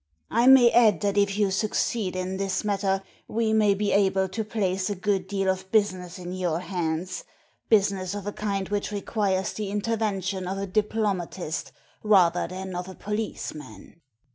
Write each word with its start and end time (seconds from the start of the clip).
I 0.31 0.47
may 0.47 0.71
add 0.71 1.01
that 1.01 1.15
if 1.15 1.37
you 1.37 1.51
succeed 1.51 2.15
in 2.15 2.37
this 2.37 2.63
matter 2.63 3.03
we 3.27 3.53
may 3.53 3.75
be 3.75 3.91
able 3.91 4.27
to 4.29 4.43
place 4.43 4.89
a 4.89 4.95
good 4.95 5.27
deal 5.27 5.47
of 5.47 5.71
business 5.71 6.17
in 6.17 6.33
your 6.33 6.59
hands— 6.61 7.23
business 7.69 8.15
of 8.15 8.25
a 8.25 8.33
kind 8.33 8.67
which 8.69 8.91
requires 8.91 9.53
the 9.53 9.69
intervention 9.69 10.47
of 10.47 10.57
a 10.57 10.65
diplomatist 10.65 11.71
rather 12.01 12.47
than 12.47 12.75
of 12.75 12.87
a 12.89 12.95
policeman." 12.95 14.01